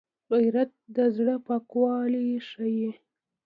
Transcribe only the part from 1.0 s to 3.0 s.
زړه پاکوالی ښيي